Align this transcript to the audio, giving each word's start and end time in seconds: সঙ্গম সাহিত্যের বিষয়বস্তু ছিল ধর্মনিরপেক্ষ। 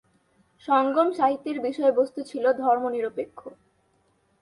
সঙ্গম 0.67 1.07
সাহিত্যের 1.13 1.57
বিষয়বস্তু 1.67 2.19
ছিল 2.23 2.45
ধর্মনিরপেক্ষ। 2.61 3.39